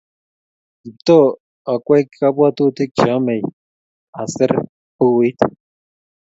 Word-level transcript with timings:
Kiptooo 0.81 1.29
akwei 1.71 2.03
kabwotutik 2.17 2.91
che 2.97 3.03
yamei 3.09 3.41
aser 4.21 4.51
bukuit 4.95 5.39